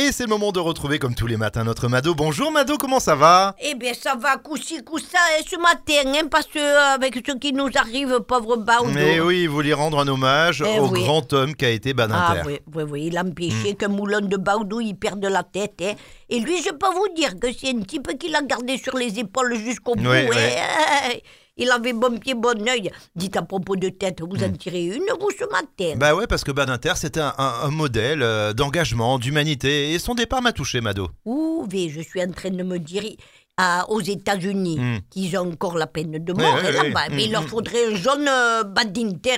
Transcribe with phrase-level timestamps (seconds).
[0.00, 2.14] Et c'est le moment de retrouver comme tous les matins notre Mado.
[2.14, 3.56] Bonjour Mado, comment ça va?
[3.58, 7.32] Eh bien, ça va, coup-ci, coup-ça, et ce matin, hein, parce que euh, avec ce
[7.32, 8.92] qui nous arrive, pauvre Baudo.
[8.94, 11.02] Mais oui, vous lui rendre un hommage Eh au oui.
[11.02, 12.42] grand homme qui a été Ah Badinter.
[12.46, 13.30] oui, oui, oui, il a Hmm.
[13.30, 15.82] empêché qu'un moulin de Baudou il perde la tête.
[15.82, 15.94] hein.
[16.30, 19.18] Et lui, je peux vous dire que c'est un type qui l'a gardé sur les
[19.18, 20.06] épaules jusqu'au bout.
[20.06, 20.28] Hein.
[20.28, 21.22] ouais.
[21.58, 22.90] Il avait bon pied, bon oeil.
[23.16, 26.44] Dites à propos de tête, vous en tirez une, vous, ce matin Bah ouais, parce
[26.44, 30.80] que Badinter, c'était un, un- un modèle euh, d'engagement, d'humanité, et son départ m'a touché,
[30.80, 31.08] Mado.
[31.24, 33.02] Ouh, mais je suis en train de me dire
[33.56, 34.98] à- aux États-Unis Hmm.
[35.10, 36.74] qu'ils ont encore la peine de mort oui, oui.
[36.88, 37.08] là-bas.
[37.10, 37.48] Mais il Hmm, leur hmm.
[37.48, 39.36] faudrait un jaune euh, badinter.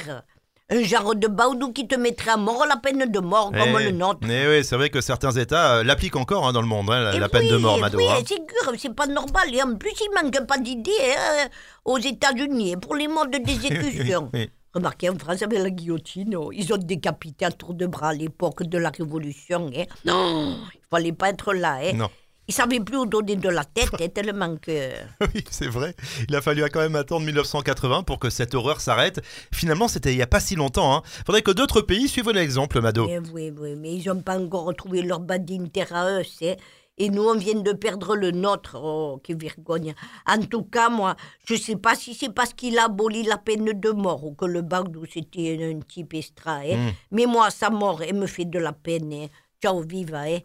[0.72, 3.84] Un genre de baudou qui te mettrait à mort la peine de mort, comme Eh,
[3.84, 4.20] le nôtre.
[4.22, 7.00] Mais oui, c'est vrai que certains États euh, l'appliquent encore hein, dans le monde, hein,
[7.00, 7.98] la, Et la peine de mort, Mado.
[7.98, 8.22] Oui, hein.
[8.24, 9.52] c'est sûr, c'est pas normal.
[9.52, 11.48] Et en plus, il manque pas d'idées hein,
[11.84, 14.30] aux États-Unis pour les modes d'exécution.
[14.34, 14.48] Oui.
[14.72, 18.12] Remarquez, en France, avec la guillotine, oh, ils ont décapité à tour de bras à
[18.12, 19.68] l'époque de la Révolution.
[20.04, 21.92] Non, il fallait pas être là.
[21.92, 22.08] Non.
[22.50, 24.90] Ils savaient plus où donner de la tête, tellement que...
[25.34, 25.94] Oui, c'est vrai.
[26.28, 29.20] Il a fallu quand même attendre 1980 pour que cette horreur s'arrête.
[29.54, 30.96] Finalement, c'était il n'y a pas si longtemps.
[30.96, 31.02] Hein.
[31.24, 33.06] Faudrait que d'autres pays suivent l'exemple, Mado.
[33.08, 36.56] Eh oui, oui, mais ils n'ont pas encore retrouvé leur badinter à eux, c'est...
[36.98, 38.76] Et nous, on vient de perdre le nôtre.
[38.82, 39.94] Oh, quelle vergogne.
[40.26, 41.14] En tout cas, moi,
[41.46, 44.44] je sais pas si c'est parce qu'il a aboli la peine de mort ou que
[44.44, 46.56] le Bardou, c'était un type extra.
[46.56, 46.76] hein.
[46.76, 46.90] Mm.
[47.12, 49.12] Mais moi, sa mort, elle me fait de la peine.
[49.14, 49.26] hein.
[49.62, 50.40] Ciao, viva, hein.